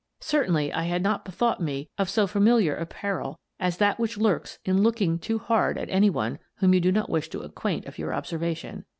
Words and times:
Certainly 0.21 0.73
I 0.73 0.85
had 0.85 1.03
not 1.03 1.23
bethought 1.23 1.61
me 1.61 1.87
of 1.99 2.09
so 2.09 2.25
familiar 2.25 2.75
a 2.75 2.87
peril 2.87 3.37
as 3.59 3.77
that 3.77 3.99
which 3.99 4.17
lurks 4.17 4.57
in 4.65 4.81
looking 4.81 5.19
too 5.19 5.37
hard 5.37 5.77
at 5.77 5.91
any 5.91 6.09
one 6.09 6.39
whom 6.55 6.73
you 6.73 6.79
do 6.79 6.91
not 6.91 7.07
wish 7.07 7.29
to 7.29 7.41
acquaint 7.41 7.85
of 7.85 7.99
your 7.99 8.11
observation. 8.11 8.85